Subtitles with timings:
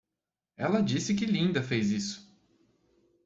[0.57, 2.35] Ela disse que Linda fez isso!